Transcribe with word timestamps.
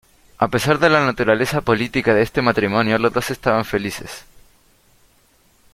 A 0.39 0.47
pesar 0.47 0.79
de 0.79 0.89
la 0.89 1.05
naturaleza 1.05 1.61
política 1.61 2.15
de 2.15 2.23
este 2.23 2.41
matrimonio, 2.41 2.97
los 2.97 3.13
dos 3.13 3.29
estaban 3.29 3.65
felices. 3.65 4.25